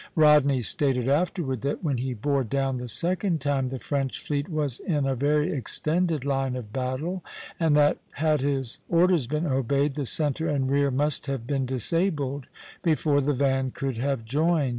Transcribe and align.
Rodney 0.15 0.63
stated 0.63 1.07
afterward 1.07 1.61
that 1.61 1.83
when 1.83 1.99
he 1.99 2.15
bore 2.15 2.43
down 2.43 2.77
the 2.77 2.89
second 2.89 3.39
time, 3.39 3.69
the 3.69 3.77
French 3.77 4.19
fleet 4.19 4.49
was 4.49 4.79
in 4.79 5.05
a 5.05 5.13
very 5.13 5.53
extended 5.53 6.25
line 6.25 6.55
of 6.55 6.73
battle; 6.73 7.23
and 7.59 7.75
that, 7.75 7.99
had 8.13 8.41
his 8.41 8.79
orders 8.89 9.27
been 9.27 9.45
obeyed, 9.45 9.93
the 9.93 10.07
centre 10.07 10.49
and 10.49 10.71
rear 10.71 10.89
must 10.89 11.27
have 11.27 11.45
been 11.45 11.67
disabled 11.67 12.47
before 12.81 13.21
the 13.21 13.33
van 13.35 13.69
could 13.69 13.97
have 13.97 14.25
joined. 14.25 14.69